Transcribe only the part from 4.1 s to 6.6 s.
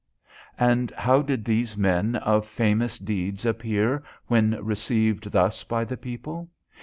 when received thus by the people?